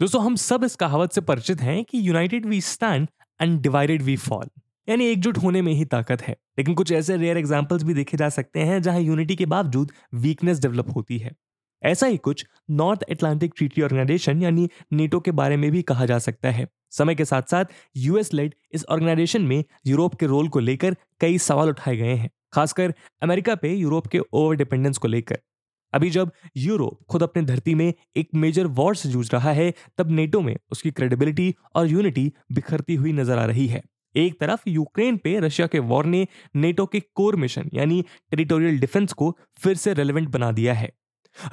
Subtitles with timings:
[0.00, 3.06] दोस्तों, हम सब इस कहावत से परिचित हैं कि united we stand
[3.40, 4.46] and divided we fall
[4.88, 8.28] यानी एकजुट होने में ही ताकत है। लेकिन कुछ ऐसे रेयर एग्जाम्पल्स भी देखे जा
[8.28, 11.32] सकते हैं जहाँ यूनिटी के बावजूद वीकनेस डेवलप होती है।
[11.82, 16.18] ऐसा ही कुछ नॉर्थ एटलांटिक ट्रीटी ऑर्गेनाइजेशन यानी नेटो के बारे में भी कहा जा
[16.18, 17.64] सकता है। समय के साथ साथ
[17.96, 22.30] यूएस लेड इस ऑर्गेनाइजेशन में यूरोप के रोल को लेकर कई सवाल उठाए गए हैं।
[22.52, 25.38] खासकर अमेरिका पे यूरोप के ओवर डिपेंडेंस को लेकर।
[25.94, 30.10] अभी जब यूरोप खुद अपने धरती में एक मेजर वॉर से जूझ रहा है, तब
[30.10, 33.82] नेटो में उसकी क्रेडिबिलिटी और यूनिटी बिखरती हुई नज़र आ रही है।
[34.14, 39.12] एक तरफ़ यूक्रेन पे रशिया के वॉर ने नेटो के कोर मिशन यानी टेरिटोरियल डिफेंस
[39.12, 40.92] को फिर से रेलेवेंट बना दिया है।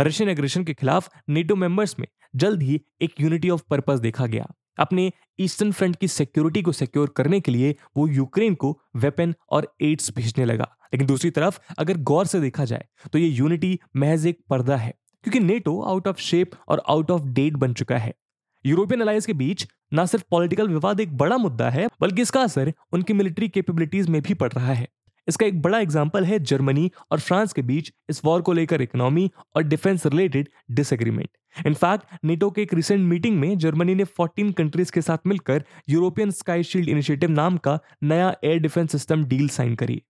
[0.01, 4.45] रशियन एग्रेशन के खिलाफ नेटो मेंबर्स में जल्द ही एक यूनिटी ऑफ़ पर्पस देखा गया।
[4.77, 9.73] अपने ईस्टर्न फ्रंट की सिक्योरिटी को सिक्योर करने के लिए वो यूक्रेन को वेपन और
[9.81, 14.25] एड्स भेजने लगा। लेकिन दूसरी तरफ़ अगर गौर से देखा जाए तो ये यूनिटी महज
[14.27, 18.13] एक पर्दा है, क्योंकि नेटो आउट ऑफ़ शेप और आउट ऑफ़ डेट बन चुका है।
[18.65, 22.73] यूरोपियन अलायंस के बीच न सिर्फ़ पॉलिटिकल विवाद एक बड़ा मुद्दा है, बल्कि इसका असर
[22.93, 24.87] उनकी मिलिट्री कैपेबिलिटीज में भी पड़ रहा है।
[25.27, 29.29] इसका एक बड़ा एग्ज़ाम्पल है जर्मनी और फ्रांस के बीच इस वॉर को लेकर इकोनॉमी
[29.55, 31.29] और defence related disagreement
[31.67, 36.31] in fact NATO के एक रिसेंट मीटिंग में जर्मनी ने 14 कंट्रीज़ के साथ मिलकर यूरोपियन
[36.31, 40.01] स्काई शील्ड इनिशिएटिव नाम का नया air defence system deal sign करी।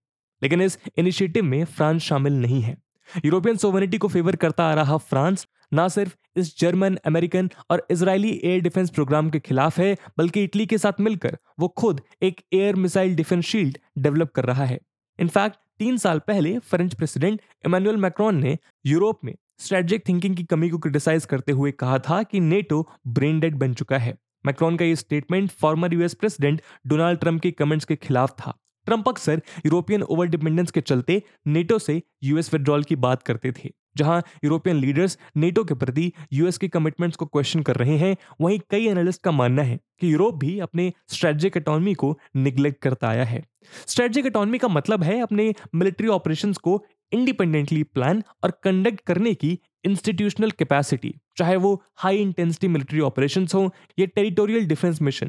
[0.42, 2.76] लेकिन इस इनिशिएटिव में फ्रांस शामिल नहीं है।
[3.24, 8.40] यूरोपियन सोवनिटी को फेवर करता आ रहा फ्रांस ना सिर्फ़ इस जर्मन अमेरिकन और इजरायली
[8.44, 12.76] एयर डिफेंस प्रोग्राम के खिलाफ है, बल्कि इटली के साथ मिलकर वो खुद एक air
[12.76, 14.80] missile defence shield develop कर रहा है।
[15.20, 20.68] इनफैक्ट तीन साल पहले फ्रेंच प्रेसिडेंट इमानुअल मैक्रोन ने यूरोप में स्ट्रेटेजिक थिंकिंग की कमी
[20.70, 24.84] को क्रिटिसाइज करते हुए कहा था कि नेटो ब्रेन डेड बन चुका है। मैक्रोन का
[24.84, 28.54] ये statement former US president Donald Trump के कमेंट्स के खिलाफ था।
[28.86, 33.70] ट्रंप अक्सर यूरोपियन ओवर डिपेंडेंस के चलते नेटो से यूएस विड्रॉल की बात करते थे।
[33.96, 38.58] जहाँ यूरोपियन लीडर्स नेटो के प्रति यूएस के कमिटमेंट्स को क्वेश्चन कर रहे हैं, वहीं
[38.70, 43.24] कई एनालिस्ट का मानना है कि यूरोप भी अपने स्ट्रेटेजिक इकोनॉमी को निग्लेक्ट करता आया
[43.24, 43.42] है।
[43.86, 49.58] स्ट्रेटेजिक इकोनॉमी का मतलब है अपने मिलिट्री ऑपरेशंस को इंडिपेंडेंटली प्लान और कंडक्ट करने की
[49.84, 53.62] इंस्टीट्यूशनल कैपेसिटी चाहे वो हाई इंटेंसिटी मिलिट्री ऑपरेशन हो
[53.98, 55.28] या टेरिटोरियल डिफेंस मिशन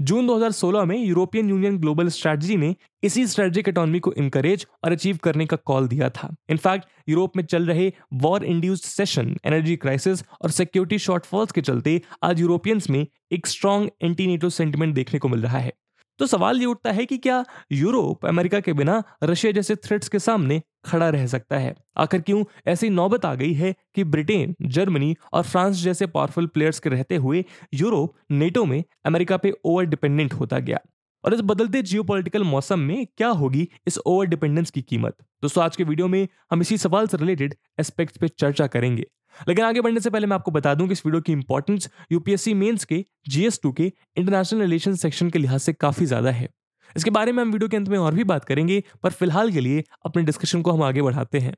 [0.00, 5.18] जून 2016 में यूरोपियन यूनियन ग्लोबल स्ट्रेटजी ने इसी स्ट्रेटेजिक इकोनॉमी को इनकरेज और अचीव
[5.22, 10.24] करने का कॉल दिया था। इनफैक्ट यूरोप में चल रहे war induced session energy crisis
[10.42, 15.28] और सिक्योरिटी शॉर्टफॉल्स के चलते आज यूरोपियंस में एक स्ट्रॉन्ग एंटी नेटो सेंटिमेंट देखने को
[15.28, 15.72] मिल रहा है।
[16.18, 20.18] तो सवाल ये उठता है कि क्या यूरोप, अमेरिका के बिना रशिया जैसे थ्रेट्स के
[20.18, 21.74] सामने खड़ा रह सकता है?
[21.96, 26.78] आखिर क्यों ऐसी नौबत आ गई है कि ब्रिटेन, जर्मनी और फ्रांस जैसे पावरफुल प्लेयर्स
[26.78, 30.78] के रहते हुए यूरोप नेटो में अमेरिका पे ओवर डिपेंडेंट होता गया?
[31.24, 35.14] और इस बदलते जियो मौसम में क्या होगी इस ओवर डिपेंडेंस की कीमत?
[35.42, 39.06] दोस्तों, आज के वीडियो में हम इसी सवाल से रिलेटेड एस्पेक्ट्स पे चर्चा करेंगे।
[39.48, 42.54] लेकिन आगे बढ़ने से पहले मैं आपको बता दूँ कि इस वीडियो की इंपॉर्टेंस यूपीएससी
[42.54, 46.48] मेंस के जीएस टू के इंटरनेशनल रिलेशन सेक्शन के लिहाज से काफ़ी ज़्यादा है।
[46.96, 49.60] इसके बारे में हम वीडियो के अंत में और भी बात करेंगे, पर फ़िलहाल के
[49.60, 51.54] लिए अपने डिस्कशन को हम आगे बढ़ाते हैं।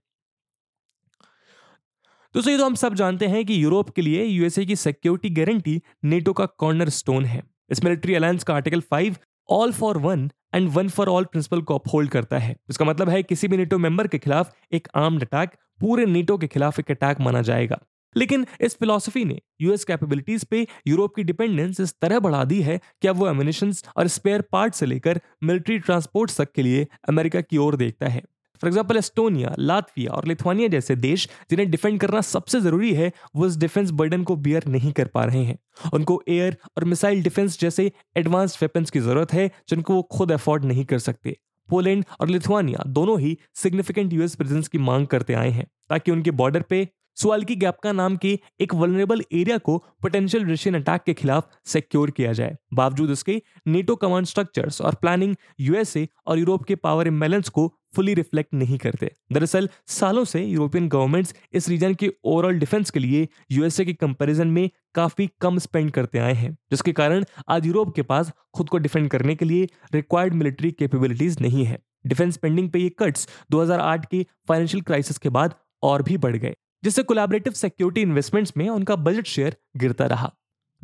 [2.34, 5.80] दोस्तों ये तो हम सब जानते हैं कि यूरोप के लिए यूएसए की सिक्योरिटी गारंटी
[6.04, 9.16] नेटो का कॉर्नर स्टोन है। इस मिलिट्री अलायंस का article five
[9.48, 13.22] all for one and one for all principle को अपहोल्ड करता है। इसका मतलब है
[13.22, 17.20] किसी भी नेटो मेंबर के खिलाफ एक आर्म्ड अटैक पूरे नेटो के खिलाफ एक अटैक
[17.20, 17.78] माना जाएगा।
[18.16, 22.78] लेकिन इस फिलॉसफी ने यूएस कैपेबिलिटीज पे यूरोप की डिपेंडेंस इस तरह बढ़ा दी है
[23.02, 27.40] कि अब वो एमिनेशन और स्पेयर पार्ट से लेकर मिलिट्री ट्रांसपोर्ट तक के लिए अमेरिका
[27.40, 28.22] की ओर देखता है।
[28.62, 33.46] फॉर एग्ज़ाम्पल एस्टोनिया लातविया और लिथुआनिया जैसे देश जिन्हें डिफेंड करना सबसे ज़रूरी है, वो
[33.46, 35.58] इस डिफेंस बर्डन को बियर नहीं कर पा रहे हैं।
[35.92, 40.64] उनको एयर और मिसाइल डिफेंस जैसे एडवांस वेपन्स की ज़रूरत है, जिनको वो खुद अफोर्ड
[40.64, 41.36] नहीं कर सकते।
[41.68, 46.30] पोलैंड और लिथुआनिया दोनों ही सिग्निफिकेंट यूएस प्रेजेंस की मांग करते आए हैं, ताकि उनके
[46.30, 51.14] बॉर्डर पे सुअल्की गैप का नाम के एक वनरेबल एरिया को पोटेंशियल रशियन अटैक के
[51.14, 56.74] खिलाफ सिक्योर किया जाए। बावजूद इसके नेटो कमांड स्ट्रक्चर्स और प्लानिंग यूएसए और यूरोप के
[56.76, 62.12] पावर इम्बेलेंस को फुली रिफ्लेक्ट नहीं करते। दरअसल, सालों से यूरोपियन गवर्नमेंट्स इस रीजन के
[62.24, 66.92] ओवरऑल डिफेंस के लिए यूएसए के कंपैरिजन में काफ़ी कम स्पेंड करते आए हैं, जिसके
[66.92, 71.64] कारण आज यूरोप के पास खुद को डिफेंड करने के लिए रिक्वायर्ड मिलिट्री कैपेबिलिटीज नहीं
[71.64, 76.36] है। डिफेंस स्पेंडिंग पे ये कट्स 2008 के फाइनेंशियल क्राइसिस के बाद और भी बढ़
[76.36, 76.54] गए,
[76.84, 80.34] जिससे कोलैबोरेटिव सिक्योरिटी इन्वेस्टमेंट्स में उनका बजट शेयर गिरता रहा।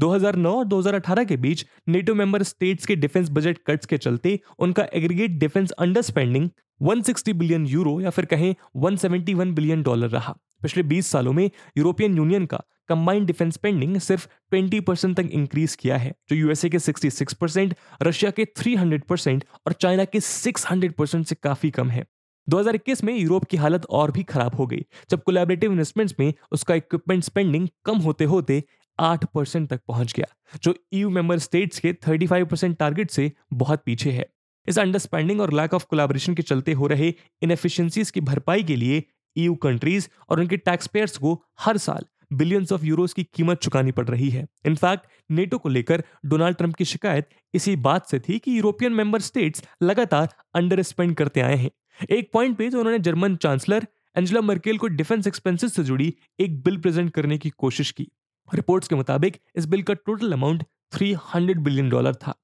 [0.01, 4.87] 2009 और 2018 के बीच नेटो मेंबर स्टेट्स के डिफेंस बजट कट्स के चलते उनका
[4.95, 10.83] aggregate defence under spending 160 billion euro या फिर कहें 171 बिलियन डॉलर रहा। पिछले
[10.83, 15.97] 20 सालों में यूरोपियन यूनियन का कंबाइंड डिफेंस स्पेंडिंग सिर्फ़ 20 परसेंट तक इंक्रीज किया
[15.97, 21.27] है, जो यूएसए के 66 परसेंट रशिया के 300 परसेंट और चाइना के 600 परसेंट
[21.27, 22.05] से काफ़ी कम है।
[22.49, 26.75] 2021 में यूरोप की हालत और भी खराब हो गई, जब कोलैबोरेटिव इन्वेस्टमेंट्स में उसका
[26.75, 28.65] इक्विपमेंट स्पेंडिंग कम होते होते
[28.99, 30.27] आठ परसेंट तक पहुँच गया,
[30.63, 34.27] जो ईयू मेंबर स्टेट्स के 35 परसेंट टारगेट से बहुत पीछे है।
[34.69, 39.03] इस अंडरस्टैंडिंग और लैक ऑफ़ कोलाबोरेशन के चलते हो रहे इनएफिशिएंसीज की भरपाई के लिए
[39.37, 43.93] ईयू कंट्रीज़ और उनके टैक्स पेयर्स को हर साल बिलियंस ऑफ़ यूरोस की कीमत चुकानी
[43.93, 48.39] पड़ रही है। इनफैक्ट नेटो को लेकर डोनाल्ड ट्रंप की शिकायत इसी बात से थी
[48.39, 51.71] कि यूरोपियन मेंबर स्टेट्स लगातार अंडर स्पेंड करते आए हैं।
[52.11, 53.87] एक पॉइंट पे तो उन्होंने जर्मन चांसलर
[54.17, 58.09] एंजेला मर्केल को डिफेंस एक्सपेंसेस से जुड़ी एक बिल प्रेजेंट करने की कोशिश की।
[58.55, 60.65] रिपोर्ट्स के मुताबिक इस बिल का टोटल अमाउंट
[60.99, 62.35] 300 बिलियन डॉलर था।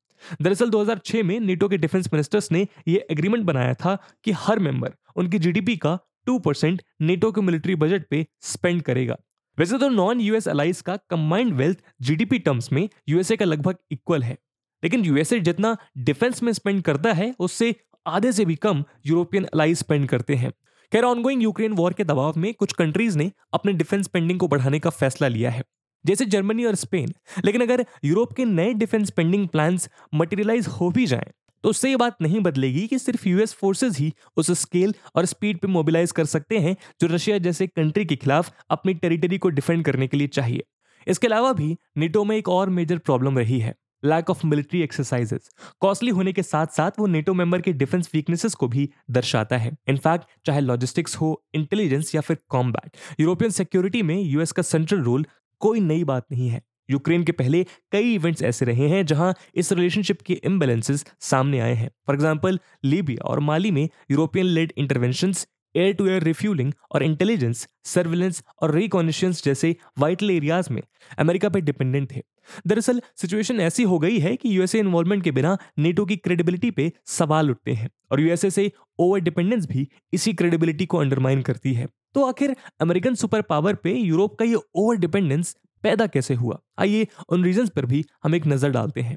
[0.43, 4.93] दरअसल 2006 में नेटो के डिफेंस मिनिस्टर्स ने यह एग्रीमेंट बनाया था कि हर मेंबर
[5.17, 9.17] उनकी जीडीपी का 2 परसेंट नेटो के मिलिट्री बजट पे स्पेंड करेगा।
[9.59, 14.23] वैसे तो नॉन यूएस अलाइज का कंबाइंड वेल्थ जीडीपी टर्म्स में यूएसए का लगभग इक्वल
[14.23, 14.37] है।
[14.83, 17.75] लेकिन यूएसए जितना डिफेंस में स्पेंड करता है, उससे
[18.07, 20.53] आधे से भी कम यूरोपियन अलाइज स्पेंड करते हैं।
[20.93, 24.81] खैर ऑनगोइंग यूक्रेन वॉर के दबाव में कुछ कंट्रीज़ ने अपने डिफेंस स्पेंडिंग को बढ़ाने
[24.81, 25.63] का फैसला लिया है।
[26.05, 27.15] जैसे जर्मनी और स्पेन।
[27.45, 31.31] लेकिन अगर यूरोप के नए डिफेंस स्पेंडिंग प्लान्स मटेरियलाइज हो भी जाएँ
[31.65, 35.59] तो उससे ये बात नहीं बदलेगी कि सिर्फ़ यूएस फोर्सेस ही उस स्केल और स्पीड
[35.59, 39.85] पे मोबिलाइज कर सकते हैं जो रशिया जैसे कंट्री के खिलाफ अपनी टेरिटरी को डिफेंड
[39.85, 40.63] करने के लिए चाहिए।
[41.07, 45.49] इसके अलावा भी नेटो में एक और मेजर प्रॉब्लम रही है lack of military exercises
[45.81, 49.77] costly होने के साथ साथ वो नेटो मेंबर के डिफेंस वीकनेसेस को भी दर्शाता है।
[49.89, 55.27] इनफैक्ट चाहे लॉजिस्टिक्स हो इंटेलिजेंस या फिर कॉम्बैट यूरोपियन सिक्योरिटी में यूएस का सेंट्रल रोल
[55.61, 59.73] कोई नई बात नहीं है। यूक्रेन के पहले कई इवेंट्स ऐसे रहे हैं जहाँ इस
[59.73, 65.47] रिलेशनशिप के इम्बेलेंसेस सामने आए हैं। फॉर एग्जांपल लीबिया और माली में European led interventions
[65.75, 70.83] air to air refuelling और इंटेलिजेंस सर्विलेंस और रिकॉनिशंस जैसे वाइटल एरियाज़ में
[71.19, 72.23] अमेरिका पर डिपेंडेंट थे।
[72.67, 76.93] दरअसल सिचुएशन ऐसी हो गई है कि यूएसए इन्वॉल्वमेंट के बिना नेटो की क्रेडिबिलिटी पे
[77.07, 81.89] सवाल उठते हैं और यूएसए से ओवर डिपेंडेंस भी इसी क्रेडिबिलिटी को अंडरमाइन करती है।
[82.17, 86.59] तो आखिर अमेरिकन सुपर पावर पे यूरोप का ये ओवर डिपेंडेंस पैदा कैसे हुआ?
[86.79, 89.17] आइए उन रीजंस पर भी हम एक नज़र डालते हैं।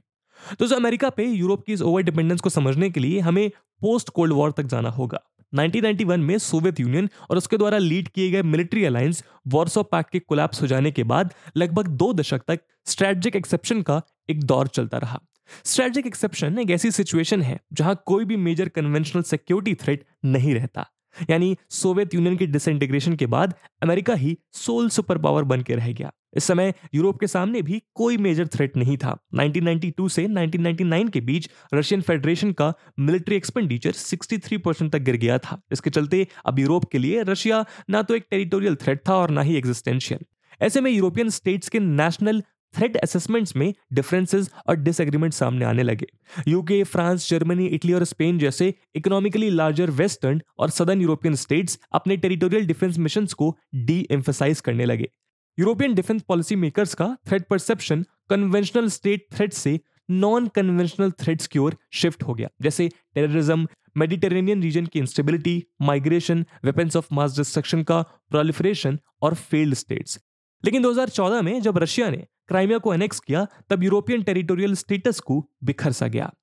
[0.59, 3.49] तो जो अमेरिका पे यूरोप की इस ओवर डिपेंडेंस को समझने के लिए हमें
[3.81, 5.19] पोस्ट कोल्ड वॉर तक जाना होगा।
[5.53, 10.19] 1991 में सोवियत यूनियन और उसके द्वारा लीड किए गए मिलिट्री अलायंस वॉर्सो पैक्ट के
[10.19, 14.97] कोलैप्स हो जाने के बाद लगभग दो दशक तक स्ट्रेटजिक एक्सेप्शन का एक दौर चलता
[14.97, 15.21] रहा।
[15.65, 20.89] स्ट्रेटजिक एक्सेप्शन एक ऐसी सिचुएशन है जहाँ कोई भी मेजर कन्वेंशनल सिक्योरिटी थ्रेट नहीं रहता।
[21.29, 23.53] यानी सोवियत यूनियन के डिसइंटीग्रेशन के बाद
[23.83, 27.81] अमेरिका ही सोल सुपर पावर बन के रह गया। इस समय यूरोप के सामने भी
[27.95, 33.91] कोई मेजर थ्रेट नहीं था। 1992 से 1999 के बीच रशियन फेडरेशन का मिलिट्री एक्सपेंडिचर
[33.91, 38.15] 63 परसेंट तक गिर गया था। इसके चलते अब यूरोप के लिए रशिया ना तो
[38.15, 40.25] एक टेरिटोरियल थ्रेट था और ना ही एग्जिस्टेंशियल
[40.61, 46.07] ऐसे में यूरोपियन स्टेट्स के नेशनल थ्रेट असेसमेंट्स में डिफरेंसेस और डिसएग्रीमेंट सामने आने लगे।
[46.47, 52.17] यूके फ्रांस जर्मनी इटली और स्पेन जैसे इकोनॉमिकली लार्जर वेस्टर्न और सदर्न यूरोपियन स्टेट्स अपने
[52.17, 55.09] टेरिटोरियल डिफेंस मिशन को डी एम्फेसाइज करने लगे।
[55.57, 59.79] यूरोपियन डिफेंस पॉलिसी मेकर्स का threat perception conventional state threat से
[60.11, 63.67] नॉन कन्वेंशनल थ्रेट्स की ओर शिफ्ट हो गया। जैसे टेररिज्म
[63.97, 70.19] मेडिटेरेनियन रीजन की instability migration weapons of mass destruction का प्रोलिफरेशन और फेल्ड स्टेट्स
[70.65, 75.49] लेकिन 2014 में जब रशिया ने क्राइमिया को एनेक्स किया, तब यूरोपियन टेरिटोरियल स्टेटस को
[75.63, 76.33] बिखर सा गया।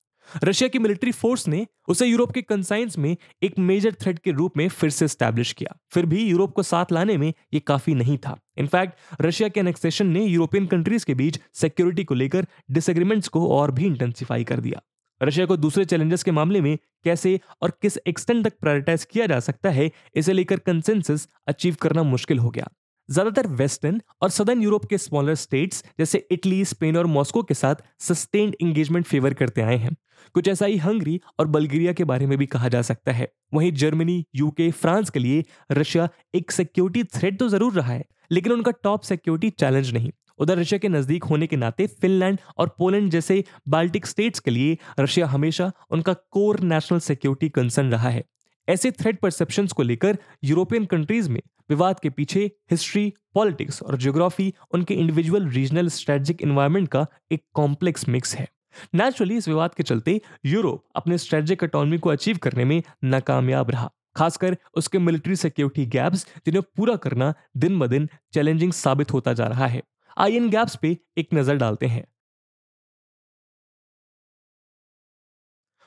[0.44, 4.56] रशिया की मिलिट्री फोर्स ने उसे यूरोप के कंसाइंस में एक मेजर थ्रेट के रूप
[4.56, 8.18] में फिर से स्टैब्लिश किया। फिर भी यूरोप को साथ लाने में ये काफ़ी नहीं
[8.18, 13.48] था। इनफैक्ट रशिया के एनेक्सेशन ने यूरोपियन कंट्रीज़ के बीच सिक्योरिटी को लेकर डिसएग्रीमेंट्स को
[13.48, 14.82] और भी इंटेंसिफाई कर दिया।
[15.22, 19.40] रशिया को दूसरे चैलेंजेस के मामले में कैसे और किस एक्सटेंड तक प्रायोरिटाइज किया जा
[19.40, 22.68] सकता है, इसे लेकर कंसेंसस अचीव करना मुश्किल हो गया।
[23.08, 27.82] ज़्यादातर वेस्टर्न और सदर्न यूरोप के स्मॉलर स्टेट्स जैसे इटली, स्पेन और मॉस्को के साथ
[28.02, 29.96] सस्टेन्ड एंगेजमेंट फेवर करते आए हैं।
[30.34, 33.72] कुछ ऐसा ही हंगरी और बल्गेरिया के बारे में भी कहा जा सकता है। वहीं
[33.74, 38.70] जर्मनी, यूके, फ्रांस के लिए रशिया एक सिक्योरिटी थ्रेट तो ज़रूर रहा है, लेकिन उनका
[38.82, 43.42] टॉप सिक्योरिटी चैलेंज नहीं। उधर रशिया के नज़दीक होने के नाते फिनलैंड और पोलैंड जैसे
[43.68, 48.24] बाल्टिक स्टेट्स के लिए रशिया हमेशा उनका कोर नेशनल सिक्योरिटी कंसर्न रहा है।
[48.68, 54.52] ऐसे थ्रेट परसेप्शन को लेकर यूरोपियन कंट्रीज़ में विवाद के पीछे हिस्ट्री पॉलिटिक्स और ज्योग्राफी
[54.74, 58.48] उनके इंडिविजुअल रीजनल स्ट्रेटजिक इन्वायरमेंट का एक कॉम्प्लेक्स मिक्स है।
[58.94, 63.90] नेचुरली इस विवाद के चलते यूरोप अपने स्ट्रेटजिक अटोनमी को अचीव करने में नाकामयाब रहा,
[64.16, 69.46] खासकर उसके मिलिट्री सिक्योरिटी गैप्स जिन्हें पूरा करना दिन ब दिन चैलेंजिंग साबित होता जा
[69.46, 69.82] रहा है।
[70.16, 72.04] आई इन गैप्स पे एक नज़र डालते हैं।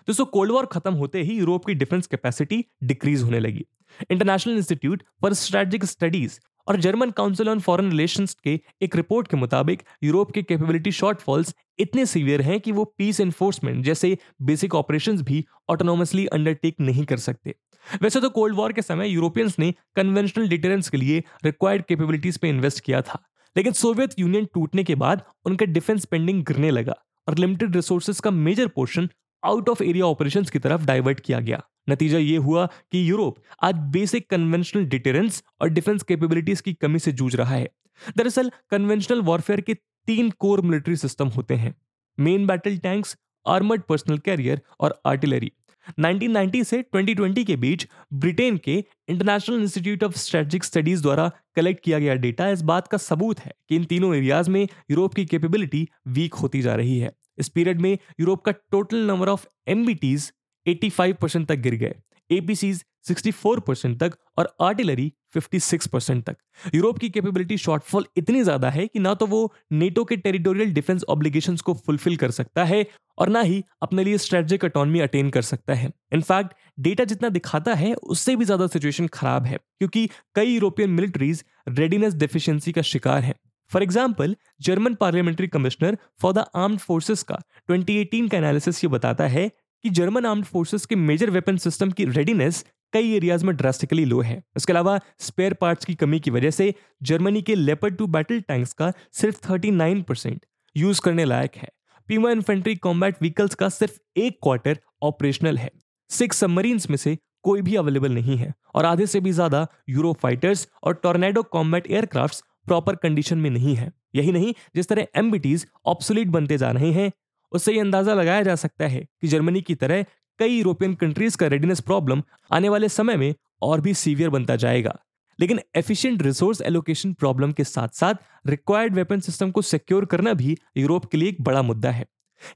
[0.09, 3.65] दोस्तों कोल्ड वॉर खत्म होते ही यूरोप की डिफेंस कैपेसिटी डिक्रीज होने लगी।
[4.11, 9.37] International Institute for Strategic Studies और German Council on Foreign Relations के एक रिपोर्ट के
[9.37, 15.21] मुताबिक यूरोप के कैपेबिलिटी शॉर्टफॉल्स इतने सीवियर हैं कि वो पीस एनफोर्समेंट जैसे बेसिक ऑपरेशंस
[15.21, 17.55] भी ऑटोनोमसली अंडरटेक नहीं कर सकते।
[18.01, 22.49] वैसे तो कोल्ड वॉर के समय यूरोपियंस ने कन्वेंशनल डिटेरेंस के लिए रिक्वायर्ड कैपेबिलिटीज पे
[22.49, 23.23] इन्वेस्ट किया था,
[23.55, 28.31] लेकिन सोवियत यूनियन टूटने के बाद उनका डिफेंस स्पेंडिंग गिरने लगा और लिमिटेड रिसोर्सेज का
[28.33, 29.09] major portion
[29.43, 33.75] out of area operation की तरफ़ डाइवर्ट किया गया। नतीजा ये हुआ कि यूरोप आज
[33.75, 37.69] बेसिक कन्वेंशनल डिटेरेंस और डिफेंस कैपेबिलिटीज की कमी से जूझ रहा है।
[38.17, 39.73] दरअसल, कन्वेंशनल वॉरफेयर के
[40.07, 41.75] तीन कोर मिलिट्री सिस्टम होते हैं,
[42.19, 43.17] main battle tanks,
[43.47, 45.51] armoured personnel carrier और आर्टिलरी।
[45.99, 51.99] 1990 से 2020 के बीच ब्रिटेन के International Institute of Strategic Studies द्वारा कलेक्ट किया
[51.99, 55.89] गया डेटा इस बात का सबूत है कि इन तीनों एरियाज़ में यूरोप की कैपेबिलिटी
[56.07, 60.31] वीक होती जा रही है। इस पीरियड में यूरोप का total number of MBTs
[60.65, 61.95] 85 percent तक गिर गए
[62.29, 66.35] एपीसीज 64 परसेंट तक और आर्टिलरी 56 परसेंट तक।
[66.75, 69.41] यूरोप की कैपेबिलिटी शॉर्टफॉल इतनी ज़्यादा है कि ना तो वो
[69.73, 72.85] नेटो के टेरिटोरियल डिफेंस ऑब्लिगेशन को फुलफिल कर सकता है
[73.17, 77.73] और ना ही अपने लिए स्ट्रेटेजिक अटोनमी अटेन कर सकता है। इनफैक्ट डेटा जितना दिखाता
[77.73, 83.23] है, उससे भी ज़्यादा सिचुएशन खराब है, क्योंकि कई यूरोपियन मिलिट्रीज रेडीनेस डेफिशिएंसी का शिकार
[83.23, 83.33] है।
[83.71, 89.27] For example German parliamentary commissioner for the armed forces का 2018 का एनालिसिस ये बताता
[89.27, 89.47] है
[89.83, 94.21] कि जर्मन आर्म्ड फोर्सेस के मेजर वेपन सिस्टम की रेडीनेस कई एरियाज़ में ड्रास्टिकली लो
[94.21, 96.73] है। इसके अलावा स्पेयर पार्ट्स की कमी की वजह से
[97.03, 100.45] जर्मनी के लेपर्ड टू बैटल टैंक्स का सिर्फ़ 39 परसेंट
[100.75, 101.69] यूज़ करने लायक है।
[102.09, 105.69] पीमा इन्फेंट्री कॉम्बैट व्हीकल्स का सिर्फ़ एक क्वार्टर ऑपरेशनल है।
[106.09, 110.13] सिक्स सबमरीन्स में से कोई भी अवेलेबल नहीं है और आधे से भी ज़्यादा यूरो
[110.21, 115.65] फाइटर्स और Tornado combat aircraft proper condition में नहीं है। यही नहीं, जिस तरह एमबीटीज
[115.85, 117.11] ऑप्सोलीट बनते जा रहे हैं,
[117.51, 120.05] उससे ये अंदाज़ा लगाया जा सकता है कि जर्मनी की तरह
[120.39, 124.97] कई यूरोपियन कंट्रीज़ का रेडीनेस प्रॉब्लम आने वाले समय में और भी सीवियर बनता जाएगा।
[125.39, 130.57] लेकिन एफिशिएंट रिसोर्स एलोकेशन प्रॉब्लम के साथ साथ रिक्वायर्ड वेपन सिस्टम को सिक्योर करना भी
[130.77, 132.05] यूरोप के लिए एक बड़ा मुद्दा है।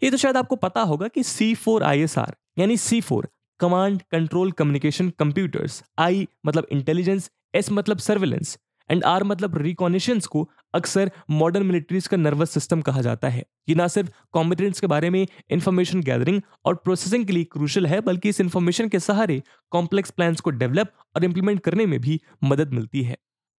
[0.04, 3.28] ये तो शायद आपको पता होगा कि C four I S R यानी C four
[3.60, 8.58] command control communication computers I मतलब इंटेलिजेंस एस मतलब सर्विलेंस
[8.90, 13.76] एंड आर मतलब रिकॉनिशंस को अक्सर मॉडर्न मिलिट्रीज का नर्वस सिस्टम कहा जाता है। ये
[13.76, 18.30] ना सिर्फ़ कॉम्पिटेंट्स के बारे में इंफॉर्मेशन गैदरिंग और प्रोसेसिंग के लिए क्रूशल है, बल्कि
[18.30, 23.04] इस इंफॉर्मेशन के सहारे कॉम्प्लेक्स प्लान्स को डेवलप और इंप्लीमेंट करने में भी मदद मिलती
[23.04, 23.18] है।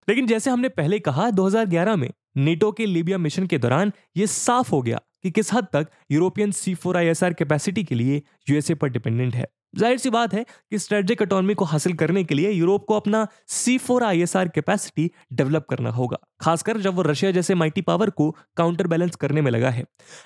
[0.08, 4.70] लेकिन जैसे हमने पहले कहा 2011 में नेटो के लीबिया मिशन के दौरान ये साफ़
[4.70, 8.22] हो गया कि किस हद तक European C four I S R capacity के लिए
[8.50, 12.34] यूएसए पर डिपेंडेंट है। ज़ाहिर सी बात है कि स्ट्रेटेजिक इकोनॉमी को हासिल करने के
[12.34, 16.94] लिए यूरोप को अपना C four I S R capacity develop करना होगा, खासकर जब
[16.94, 19.84] वो रशिया जैसे माइटी पावर को काउंटर बैलेंस करने में लगा है।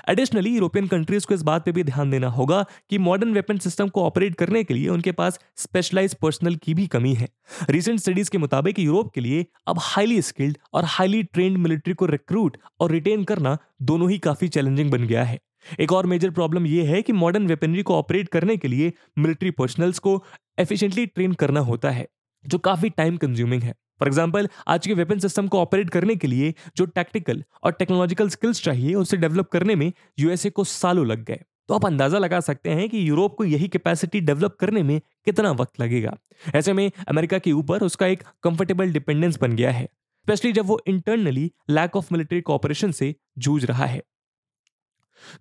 [0.09, 3.89] एडिशनली यूरोपियन कंट्रीज़ को इस बात पे भी ध्यान देना होगा कि मॉडर्न वेपन सिस्टम
[3.89, 7.29] को ऑपरेट करने के लिए उनके पास स्पेशलाइज पर्सनल की भी कमी है।
[7.71, 12.07] रिसेंट स्टडीज़ के मुताबिक यूरोप के लिए अब हाईली स्किल्ड और हाईली ट्रेंड मिलिट्री को
[12.07, 15.39] रिक्रूट और रिटेन करना दोनों ही काफ़ी चैलेंजिंग बन गया है।
[15.81, 19.51] एक और मेजर प्रॉब्लम यह है कि मॉडर्न वेपनरी को ऑपरेट करने के लिए मिलिट्री
[19.53, 20.23] पर्सनल्स को
[20.59, 22.07] एफिशिएंटली ट्रेन करना होता है,
[22.45, 26.27] जो काफ़ी टाइम कंज्यूमिंग है। फॉर एग्ज़ाम्पल आज के वेपन सिस्टम को ऑपरेट करने के
[26.27, 31.25] लिए जो टैक्टिकल और टेक्नोलॉजिकल स्किल्स चाहिए, उसे डेवलप करने में यूएसए को सालों लग
[31.25, 35.01] गए। तो आप अंदाज़ा लगा सकते हैं कि यूरोप को यही कैपेसिटी डेवलप करने में
[35.27, 36.17] कितना वक्त लगेगा।
[36.55, 40.81] ऐसे में अमेरिका के ऊपर उसका एक कंफर्टेबल डिपेंडेंस बन गया है स्पेशली जब वो
[40.89, 44.03] internally lack of military cooperation से जूझ रहा है।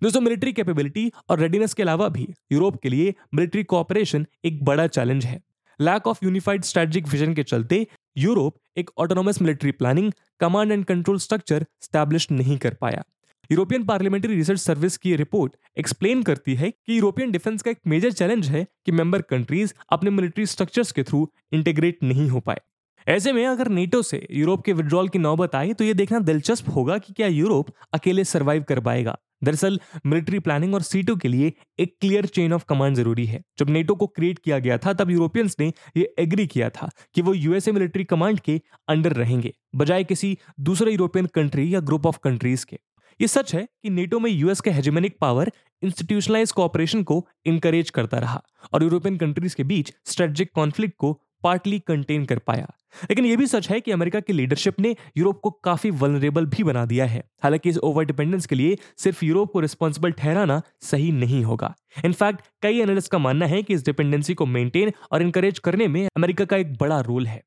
[0.02, 4.86] दोस्तों मिलिट्री कैपेबिलिटी और रेडीनेस के अलावा भी यूरोप के लिए मिलिट्री कोऑपरेशन एक बड़ा
[4.86, 5.40] चैलेंज है।
[5.80, 7.86] Lack of unified strategic vision के चलते
[8.18, 13.04] यूरोप एक autonomous military planning command and control structure establish नहीं कर पाया।
[13.50, 18.12] यूरोपियन पार्लियामेंट्री रिसर्च सर्विस की रिपोर्ट एक्सप्लेन करती है कि यूरोपियन डिफेंस का एक मेजर
[18.12, 22.60] चैलेंज है कि मेंबर कंट्रीज़ अपने मिलिट्री स्ट्रक्चर्स के थ्रू इंटीग्रेट नहीं हो पाए।
[23.08, 26.68] ऐसे में अगर नेटो से यूरोप के विड्रॉल की नौबत आई तो ये देखना दिलचस्प
[26.68, 31.52] होगा कि क्या यूरोप अकेले सरवाइव कर पाएगा। दरअसल मिलिट्री प्लानिंग और सीटों के लिए
[31.80, 35.10] एक क्लियर चेन ऑफ़ कमांड ज़रूरी है। जब नेटो को क्रिएट किया गया था, तब
[35.10, 40.04] यूरोपियंस ने ये एग्री किया था कि वो यूएसए मिलिट्री कमांड के अंडर रहेंगे, बजाय
[40.04, 42.78] किसी दूसरे यूरोपियन कंट्री या ग्रुप ऑफ़ कंट्रीज़ के।
[43.20, 45.50] ये सच है कि नेटो में यूएस के हेजेमेनिक पावर
[45.82, 51.78] इंस्टीट्यूशनलाइज कोऑपरेशन को इनकरेज करता रहा और यूरोपियन कंट्रीज़ के बीच स्ट्रेटेजिक कॉन्फ्लिक्ट को पार्टली
[51.78, 52.74] कंटेन कर पाया।
[53.10, 56.64] लेकिन यह भी सच है कि अमेरिका की लीडरशिप ने यूरोप को काफ़ी वनरेबल भी
[56.64, 61.12] बना दिया है। हालाँकि इस ओवर डिपेंडेंस के लिए सिर्फ़ यूरोप को रिस्पॉन्सिबल ठहराना सही
[61.12, 65.58] नहीं होगा। इनफैक्ट कई एनालिस्ट का मानना है कि इस डिपेंडेंसी को मेंटेन और इंकरेज
[65.58, 67.42] करने में अमेरिका का एक बड़ा रोल है।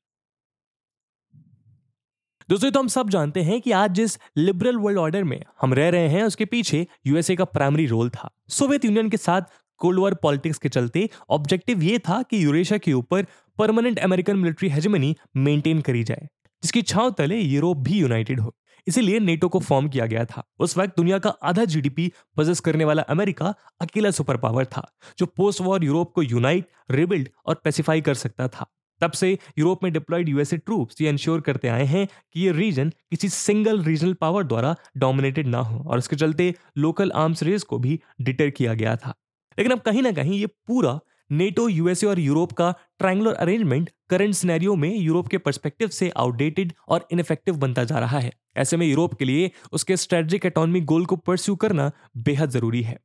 [2.49, 5.89] दोस्तों तो हम सब जानते हैं कि आज जिस लिबरल वर्ल्ड ऑर्डर में हम रह
[5.89, 9.41] रहे हैं, उसके पीछे यूएसए का प्राइमरी रोल था। सोवियत यूनियन के साथ
[9.81, 13.25] कोल्ड वॉर पॉलिटिक्स के चलते ऑब्जेक्टिव ये था कि यूरेशिया के ऊपर
[13.59, 16.27] permanent American military hegemony maintain करी जाए,
[16.63, 18.55] जिसकी छाव तले यूरोप भी यूनाइटेड हो।
[18.87, 22.85] इसीलिए नेटो को फॉर्म किया गया था। उस वक्त दुनिया का आधा जीडीपी पजेस करने
[22.85, 24.85] वाला अमेरिका अकेला सुपर पावर था,
[25.17, 28.65] जो पोस्ट वॉर यूरोप को यूनाइट रिबिल्ड और पेसिफाई कर सकता था।
[29.01, 32.89] तब से यूरोप में डिप्लॉयड यूएसए ट्रूप्स ये इंश्योर करते आए हैं कि ये रीजन
[33.11, 37.79] किसी सिंगल रीजनल पावर द्वारा डोमिनेटेड ना हो, और इसके चलते लोकल आर्म्स रेस को
[37.79, 39.13] भी डिटर किया गया था।
[39.57, 40.99] लेकिन अब कहीं ना कहीं ये पूरा
[41.31, 46.73] नेटो यूएसए और यूरोप का ट्रायंगुलर अरेंजमेंट करंट सिनेरियो में यूरोप के परस्पेक्टिव से आउटडेटेड
[46.87, 51.05] और इनफेक्टिव बनता जा रहा है। ऐसे में यूरोप के लिए उसके स्ट्रेटेजिक इकोनॉमिक गोल
[51.05, 52.99] को परस्यू करना बेहद ज़रूरी है।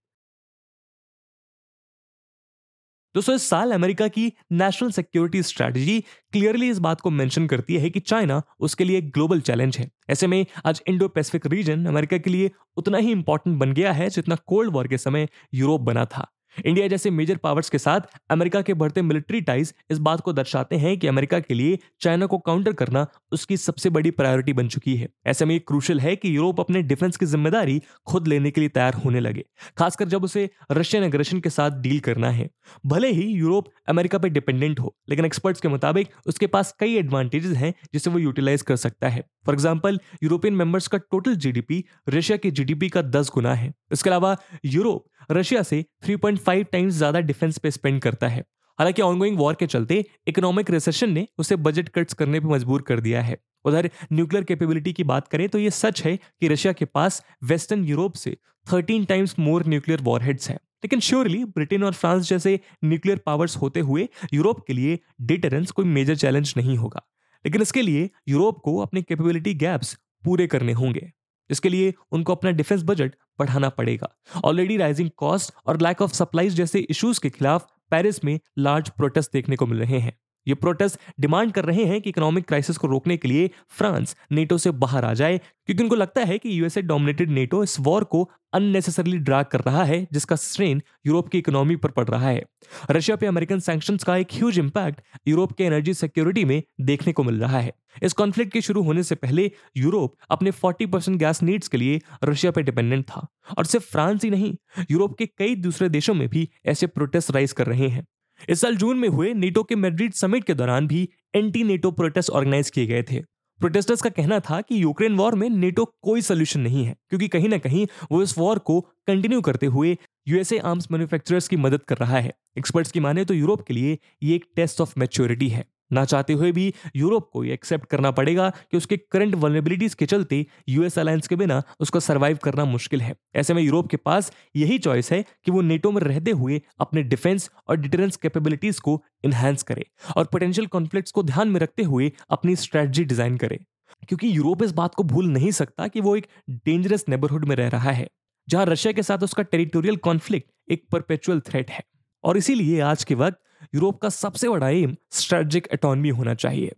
[3.15, 6.01] दोस्तों, इस साल अमेरिका की नेशनल सिक्योरिटी स्ट्रेटजी
[6.33, 9.91] क्लियरली इस बात को मेंशन करती है कि चाइना उसके लिए एक ग्लोबल चैलेंज है।
[10.11, 14.09] ऐसे में आज इंडो पैसिफिक रीजन अमेरिका के लिए उतना ही इंपॉर्टेंट बन गया है
[14.11, 16.27] जितना कोल्ड वॉर के समय यूरोप बना था।
[16.57, 20.77] इंडिया जैसे मेजर पावर्स के साथ अमेरिका के बढ़ते मिलिट्री टाइज इस बात को दर्शाते
[20.77, 24.97] हैं कि अमेरिका के लिए चाइना को काउंटर करना उसकी सबसे बड़ी प्रायोरिटी बन चुकी
[24.97, 28.69] है। ऐसे में क्रूशल है कि यूरोप अपने डिफेंस की ज़िम्मेदारी खुद लेने के लिए
[28.71, 29.45] तैयार होने लगे,
[29.79, 32.49] खासकर जब उसे रशियन एग्रेशन के साथ डील करना है।
[32.87, 37.57] भले ही यूरोप अमेरिका पर डिपेंडेंट हो, लेकिन एक्सपर्ट्स के मुताबिक उसके पास कई एडवांटेजेस
[37.57, 42.37] हैं जिसे वो यूटिलाइज कर सकता है। फॉर एग्ज़ाम्पल यूरोपियन मेंबर्स का टोटल जीडीपी रशिया
[42.39, 44.37] के जीडीपी का दस गुना है। इसके अलावा
[44.67, 48.45] यूरोप रशिया से 3.5 टाइम्स ज़्यादा डिफेंस पे स्पेंड करता है।
[48.79, 53.01] हालाँकि ऑनगोइंग वॉर के चलते इकोनॉमिक रिसेशन ने उसे बजट कट्स करने पर मजबूर कर
[53.01, 56.85] दिया है। उधर न्यूक्लियर कैपेबिलिटी की बात करें तो ये सच है कि रशिया के
[56.85, 62.29] पास वेस्टर्न यूरोप से 13 टाइम्स मोर न्यूक्लियर वॉरहेड्स हैं। लेकिन श्योरली ब्रिटेन और फ्रांस
[62.29, 67.03] जैसे न्यूक्लियर पावर्स होते हुए यूरोप के लिए डिटरेंस कोई मेजर चैलेंज नहीं होगा।
[67.45, 71.11] लेकिन इसके लिए यूरोप को अपने कैपेबिलिटी गैप्स पूरे करने होंगे।
[71.51, 74.09] इसके लिए उनको अपना डिफेंस बजट बढ़ाना पड़ेगा।
[74.45, 79.33] ऑलरेडी राइजिंग कॉस्ट और लैक ऑफ़ सप्लाईज जैसे इश्यूज़ के खिलाफ पेरिस में लार्ज प्रोटेस्ट
[79.33, 80.17] देखने को मिल रहे हैं।
[80.49, 84.59] ये प्रोटेस्ट डिमांड कर रहे हैं कि इकोनॉमिक क्राइसिस को रोकने के लिए फ्रांस नेटो
[84.59, 88.31] से बाहर आ जाए, क्योंकि उनको लगता है कि यूएसए डोमिनेटेड नेटो इस वॉर को
[88.53, 92.45] अननेसेसरली ड्रैग कर रहा है, जिसका स्ट्रेन यूरोप की इकोनॉमी पर पड़ रहा है।
[92.91, 97.25] रशिया पे अमेरिकन सैंक्शंस का एक ह्यूज इंपैक्ट यूरोप के एनर्जी सिक्योरिटी में देखने को
[97.25, 97.73] मिल रहा है।
[98.03, 102.01] इस कॉन्फ्लिक्ट के शुरू होने से पहले यूरोप अपने 40 परसेंट गैस नीड्स के लिए
[102.25, 103.27] रशिया पे डिपेंडेंट था।
[103.59, 104.57] और सिर्फ़ फ्रांस ही नहीं,
[104.91, 108.07] यूरोप के कई दूसरे देशों में भी ऐसे प्रोटेस्ट राइज कर रहे हैं।
[108.49, 112.31] इस साल जून में हुए नेटो के मेड्रिड समिट के दौरान भी एंटी नेटो प्रोटेस्ट
[112.31, 113.21] ऑर्गेनाइज किए गए थे।
[113.61, 117.49] प्रोटेस्टर्स का कहना था कि यूक्रेन वॉर में नेटो कोई सोल्यूशन नहीं है, क्योंकि कहीं
[117.49, 119.97] ना कहीं वो इस वॉर को कंटिन्यू करते हुए
[120.29, 123.99] यूएसए आर्म्स मैन्युफैक्चरर्स की मदद कर रहा है। एक्सपर्ट्स की माने तो यूरोप के लिए
[124.23, 128.49] ये एक टेस्ट ऑफ़ मेच्योरिटी है। ना चाहते हुए भी यूरोप को एक्सेप्ट करना पड़ेगा
[128.51, 133.15] कि उसके करंट वनरेबिलिटीज के चलते यूएस अलायंस के बिना उसका सर्वाइव करना मुश्किल है।
[133.37, 137.03] ऐसे में यूरोप के पास यही चॉइस है कि वो नेटो में रहते हुए अपने
[137.05, 142.11] डिफेंस और डिटरेंस कैपेबिलिटीज को इन्हांस करे और पोटेंशियल कॉन्फ्लिक्ट्स को ध्यान में रखते हुए
[142.31, 143.59] अपनी स्ट्रेटजी डिज़ाइन करे।
[144.03, 147.69] क्योंकि यूरोप इस बात को भूल नहीं सकता कि वो एक डेंजरस नेबरहुड में रह
[147.69, 148.07] रहा है,
[148.49, 151.83] जहाँ रशिया के साथ उसका टेरिटोरियल कॉन्फ्लिक्ट एक परपेचुअल थ्रेट है।
[152.25, 153.39] और इसीलिए आज के वक्त
[153.75, 156.73] यूरोप का सबसे बड़ा एम स्ट्रेटेजिक एटॉनमी होना चाहिए।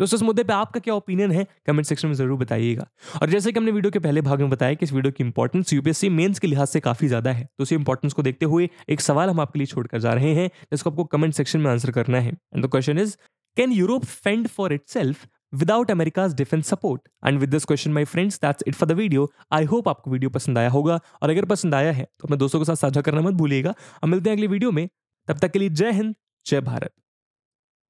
[0.00, 1.46] तो इस मुद्दे पे आपका क्या ओपिनियन है?
[1.66, 2.86] कमेंट सेक्शन में ज़रूर बताइएगा।
[3.20, 5.72] और जैसे कि हमने वीडियो के पहले भाग में बताया कि इस वीडियो की इंपॉर्टेंस
[5.72, 9.00] यूपीएससी मेंस के लिहाज से काफ़ी ज़्यादा है। तो उसी इंपॉर्टेंस को देखते हुए एक
[9.00, 12.20] सवाल हम आपके लिए छोड़कर जा रहे हैं, जिसको आपको कमेंट सेक्शन में आंसर करना
[12.20, 13.16] है। And the question is
[13.56, 15.16] can Europe fend for it
[15.54, 19.30] without America's defence support and with this question my friends that's it for the video
[19.52, 22.60] I hope आपको वीडियो पसंद आया होगा। और अगर पसंद आया है तो अपने दोस्तों
[22.60, 24.88] के साथ साझा करना मत भूलिएगा। हम मिलते हैं अगली वीडियो में।
[25.28, 26.14] तब तक के लिए जय हिंद।
[26.46, 27.03] जय भारत।